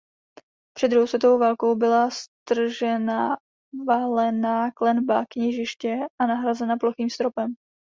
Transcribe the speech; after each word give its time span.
Před 0.77 0.87
druhou 0.87 1.07
světovou 1.07 1.39
válkou 1.39 1.75
byla 1.75 2.09
stržena 2.11 3.37
valená 3.87 4.71
klenba 4.71 5.25
kněžiště 5.29 5.97
a 6.21 6.27
nahrazena 6.27 6.77
plochým 6.77 7.09
stropem. 7.09 7.53